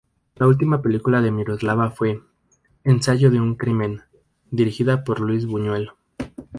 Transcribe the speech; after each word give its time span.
La 0.37 0.47
última 0.47 0.81
película 0.81 1.21
de 1.21 1.29
Miroslava 1.29 1.91
fue 1.91 2.23
"Ensayo 2.83 3.29
de 3.29 3.39
un 3.39 3.53
crimen", 3.53 4.01
dirigida 4.49 5.03
por 5.03 5.19
Luis 5.19 5.45
Buñuel. 5.45 5.91